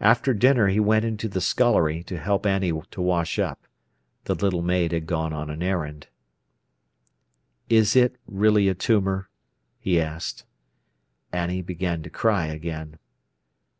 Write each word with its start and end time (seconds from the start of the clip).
After 0.00 0.34
dinner 0.34 0.66
he 0.66 0.80
went 0.80 1.04
into 1.04 1.28
the 1.28 1.40
scullery 1.40 2.02
to 2.02 2.18
help 2.18 2.46
Annie 2.46 2.72
to 2.90 3.00
wash 3.00 3.38
up. 3.38 3.68
The 4.24 4.34
little 4.34 4.60
maid 4.60 4.90
had 4.90 5.06
gone 5.06 5.32
on 5.32 5.50
an 5.50 5.62
errand. 5.62 6.08
"Is 7.68 7.94
it 7.94 8.16
really 8.26 8.66
a 8.68 8.74
tumour?" 8.74 9.30
he 9.78 10.00
asked. 10.00 10.44
Annie 11.30 11.62
began 11.62 12.02
to 12.02 12.10
cry 12.10 12.46
again. 12.46 12.98